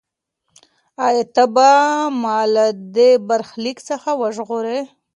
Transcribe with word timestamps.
ایا 1.05 1.23
ته 1.33 1.43
به 1.55 1.69
ما 2.21 2.37
له 2.53 2.65
دې 2.95 3.09
برخلیک 3.27 3.77
څخه 3.89 4.09
وژغورې؟ 4.21 4.79